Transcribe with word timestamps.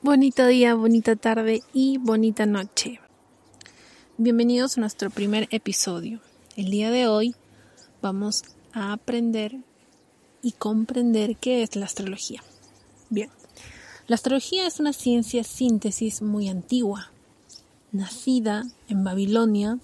Bonito 0.00 0.46
día, 0.46 0.76
bonita 0.76 1.16
tarde 1.16 1.60
y 1.72 1.98
bonita 1.98 2.46
noche. 2.46 3.00
Bienvenidos 4.16 4.78
a 4.78 4.80
nuestro 4.80 5.10
primer 5.10 5.48
episodio. 5.50 6.20
El 6.56 6.70
día 6.70 6.92
de 6.92 7.08
hoy 7.08 7.34
vamos 8.00 8.44
a 8.72 8.92
aprender 8.92 9.56
y 10.40 10.52
comprender 10.52 11.34
qué 11.34 11.64
es 11.64 11.74
la 11.74 11.86
astrología. 11.86 12.44
Bien, 13.10 13.28
la 14.06 14.14
astrología 14.14 14.68
es 14.68 14.78
una 14.78 14.92
ciencia 14.92 15.42
síntesis 15.42 16.22
muy 16.22 16.48
antigua, 16.48 17.10
nacida 17.90 18.66
en 18.88 19.02
Babilonia 19.02 19.80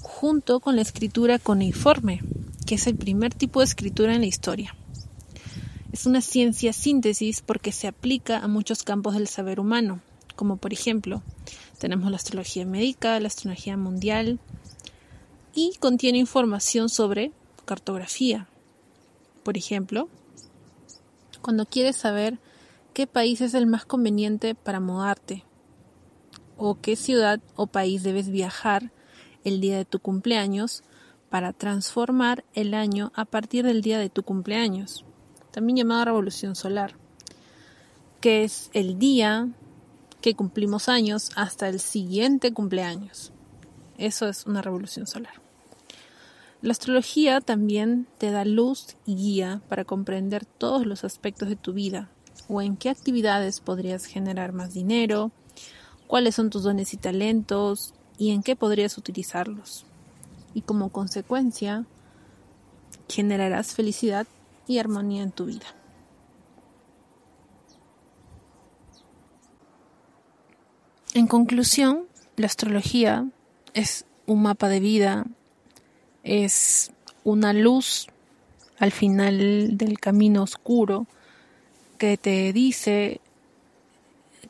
junto 0.00 0.60
con 0.60 0.76
la 0.76 0.82
escritura 0.82 1.40
cuneiforme, 1.40 2.20
que 2.64 2.76
es 2.76 2.86
el 2.86 2.94
primer 2.94 3.34
tipo 3.34 3.58
de 3.58 3.64
escritura 3.64 4.14
en 4.14 4.20
la 4.20 4.28
historia. 4.28 4.77
Es 5.98 6.06
una 6.06 6.20
ciencia 6.20 6.72
síntesis 6.72 7.40
porque 7.40 7.72
se 7.72 7.88
aplica 7.88 8.38
a 8.38 8.46
muchos 8.46 8.84
campos 8.84 9.14
del 9.14 9.26
saber 9.26 9.58
humano, 9.58 10.00
como 10.36 10.56
por 10.56 10.72
ejemplo, 10.72 11.24
tenemos 11.80 12.08
la 12.08 12.18
astrología 12.18 12.64
médica, 12.64 13.18
la 13.18 13.26
astrología 13.26 13.76
mundial, 13.76 14.38
y 15.52 15.72
contiene 15.80 16.18
información 16.18 16.88
sobre 16.88 17.32
cartografía. 17.64 18.46
Por 19.42 19.56
ejemplo, 19.56 20.08
cuando 21.42 21.66
quieres 21.66 21.96
saber 21.96 22.38
qué 22.94 23.08
país 23.08 23.40
es 23.40 23.54
el 23.54 23.66
más 23.66 23.84
conveniente 23.84 24.54
para 24.54 24.78
mudarte, 24.78 25.42
o 26.56 26.76
qué 26.80 26.94
ciudad 26.94 27.40
o 27.56 27.66
país 27.66 28.04
debes 28.04 28.28
viajar 28.28 28.92
el 29.42 29.60
día 29.60 29.76
de 29.76 29.84
tu 29.84 29.98
cumpleaños 29.98 30.84
para 31.28 31.52
transformar 31.52 32.44
el 32.54 32.74
año 32.74 33.10
a 33.16 33.24
partir 33.24 33.64
del 33.64 33.82
día 33.82 33.98
de 33.98 34.10
tu 34.10 34.22
cumpleaños 34.22 35.04
también 35.58 35.78
llamada 35.78 36.04
revolución 36.04 36.54
solar, 36.54 36.94
que 38.20 38.44
es 38.44 38.70
el 38.74 38.96
día 38.96 39.48
que 40.20 40.36
cumplimos 40.36 40.88
años 40.88 41.32
hasta 41.34 41.68
el 41.68 41.80
siguiente 41.80 42.52
cumpleaños. 42.52 43.32
Eso 43.96 44.28
es 44.28 44.46
una 44.46 44.62
revolución 44.62 45.08
solar. 45.08 45.32
La 46.62 46.70
astrología 46.70 47.40
también 47.40 48.06
te 48.18 48.30
da 48.30 48.44
luz 48.44 48.94
y 49.04 49.16
guía 49.16 49.60
para 49.68 49.84
comprender 49.84 50.44
todos 50.44 50.86
los 50.86 51.02
aspectos 51.02 51.48
de 51.48 51.56
tu 51.56 51.72
vida 51.72 52.08
o 52.48 52.62
en 52.62 52.76
qué 52.76 52.88
actividades 52.88 53.58
podrías 53.58 54.04
generar 54.04 54.52
más 54.52 54.74
dinero, 54.74 55.32
cuáles 56.06 56.36
son 56.36 56.50
tus 56.50 56.62
dones 56.62 56.94
y 56.94 56.98
talentos 56.98 57.94
y 58.16 58.30
en 58.30 58.44
qué 58.44 58.54
podrías 58.54 58.96
utilizarlos. 58.96 59.86
Y 60.54 60.60
como 60.60 60.90
consecuencia, 60.90 61.84
generarás 63.08 63.74
felicidad 63.74 64.28
y 64.68 64.78
armonía 64.78 65.22
en 65.22 65.32
tu 65.32 65.46
vida. 65.46 65.66
En 71.14 71.26
conclusión, 71.26 72.04
la 72.36 72.46
astrología 72.46 73.26
es 73.74 74.04
un 74.26 74.42
mapa 74.42 74.68
de 74.68 74.78
vida, 74.78 75.26
es 76.22 76.92
una 77.24 77.52
luz 77.52 78.06
al 78.78 78.92
final 78.92 79.76
del 79.76 79.98
camino 79.98 80.42
oscuro 80.42 81.06
que 81.96 82.16
te 82.16 82.52
dice 82.52 83.20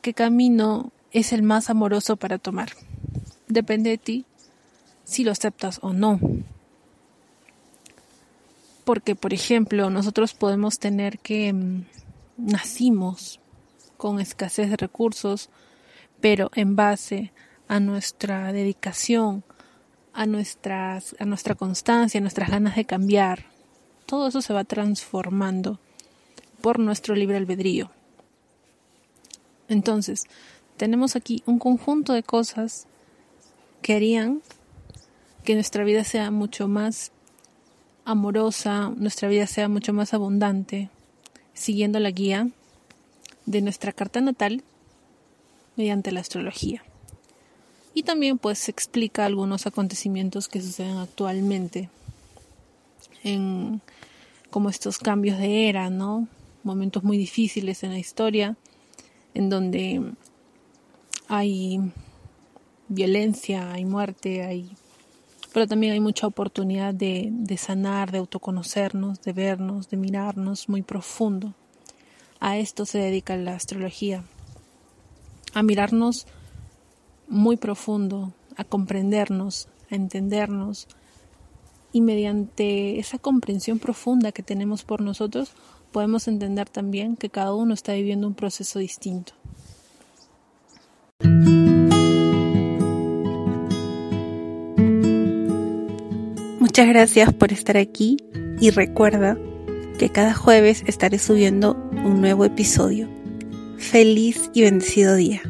qué 0.01 0.13
camino 0.13 0.91
es 1.11 1.33
el 1.33 1.41
más 1.41 1.69
amoroso 1.69 2.17
para 2.17 2.37
tomar. 2.37 2.69
Depende 3.47 3.91
de 3.91 3.97
ti 3.97 4.25
si 5.05 5.23
lo 5.23 5.31
aceptas 5.31 5.79
o 5.81 5.93
no 5.93 6.19
porque, 8.89 9.15
por 9.15 9.35
ejemplo, 9.35 9.91
nosotros 9.91 10.33
podemos 10.33 10.79
tener 10.79 11.19
que 11.19 11.53
mm, 11.53 11.85
nacimos 12.37 13.39
con 13.97 14.19
escasez 14.19 14.71
de 14.71 14.77
recursos, 14.77 15.51
pero 16.19 16.49
en 16.55 16.75
base 16.75 17.31
a 17.67 17.79
nuestra 17.79 18.51
dedicación, 18.51 19.43
a, 20.11 20.25
nuestras, 20.25 21.15
a 21.19 21.25
nuestra 21.25 21.53
constancia, 21.53 22.17
a 22.17 22.21
nuestras 22.21 22.49
ganas 22.49 22.75
de 22.75 22.85
cambiar, 22.85 23.45
todo 24.07 24.27
eso 24.27 24.41
se 24.41 24.53
va 24.53 24.63
transformando 24.63 25.79
por 26.59 26.79
nuestro 26.79 27.13
libre 27.13 27.37
albedrío. 27.37 27.91
Entonces, 29.67 30.23
tenemos 30.77 31.15
aquí 31.15 31.43
un 31.45 31.59
conjunto 31.59 32.13
de 32.13 32.23
cosas 32.23 32.87
que 33.83 33.93
harían 33.93 34.41
que 35.43 35.53
nuestra 35.53 35.83
vida 35.83 36.03
sea 36.03 36.31
mucho 36.31 36.67
más 36.67 37.11
amorosa, 38.09 38.91
nuestra 38.95 39.29
vida 39.29 39.45
sea 39.45 39.69
mucho 39.69 39.93
más 39.93 40.15
abundante, 40.15 40.89
siguiendo 41.53 41.99
la 41.99 42.09
guía 42.09 42.49
de 43.45 43.61
nuestra 43.61 43.93
carta 43.93 44.19
natal 44.19 44.63
mediante 45.75 46.11
la 46.11 46.19
astrología. 46.19 46.83
Y 47.93 48.03
también 48.03 48.39
pues 48.39 48.67
explica 48.67 49.25
algunos 49.25 49.67
acontecimientos 49.67 50.47
que 50.47 50.61
suceden 50.61 50.97
actualmente 50.97 51.89
en 53.23 53.81
como 54.49 54.69
estos 54.69 54.97
cambios 54.97 55.37
de 55.37 55.69
era, 55.69 55.91
¿no? 55.91 56.27
Momentos 56.63 57.03
muy 57.03 57.17
difíciles 57.17 57.83
en 57.83 57.91
la 57.91 57.99
historia 57.99 58.55
en 59.35 59.49
donde 59.49 60.01
hay 61.27 61.79
violencia, 62.87 63.71
hay 63.71 63.85
muerte, 63.85 64.43
hay 64.43 64.71
pero 65.53 65.67
también 65.67 65.93
hay 65.93 65.99
mucha 65.99 66.27
oportunidad 66.27 66.93
de, 66.93 67.55
sanar, 67.57 68.11
de 68.11 68.19
autoconocernos, 68.19 69.21
de 69.21 69.33
vernos, 69.33 69.89
de 69.89 69.97
mirarnos 69.97 70.69
muy 70.69 70.81
profundo. 70.81 71.53
A 72.39 72.57
esto 72.57 72.85
se 72.85 72.99
dedica 72.99 73.35
la 73.35 73.55
astrología, 73.55 74.23
a 75.53 75.63
mirarnos 75.63 76.27
muy 77.27 77.57
profundo, 77.57 78.33
a 78.55 78.63
comprendernos, 78.63 79.67
a 79.91 79.95
entendernos 79.95 80.87
y 81.91 82.01
mediante 82.01 82.99
esa 82.99 83.17
comprensión 83.17 83.79
profunda 83.79 84.31
que 84.31 84.43
tenemos 84.43 84.83
por 84.83 85.01
nosotros 85.01 85.53
podemos 85.91 86.27
entender 86.27 86.69
también 86.69 87.15
que 87.15 87.29
cada 87.29 87.53
uno 87.53 87.73
está 87.73 87.93
viviendo 87.93 88.27
un 88.27 88.35
proceso 88.35 88.79
distinto. 88.79 89.33
Muchas 96.79 96.93
gracias 96.93 97.33
por 97.33 97.51
estar 97.51 97.75
aquí 97.75 98.15
y 98.61 98.69
recuerda 98.69 99.37
que 99.97 100.07
cada 100.07 100.33
jueves 100.33 100.85
estaré 100.87 101.19
subiendo 101.19 101.73
un 101.91 102.21
nuevo 102.21 102.45
episodio. 102.45 103.09
Feliz 103.77 104.49
y 104.53 104.61
bendecido 104.61 105.17
día. 105.17 105.41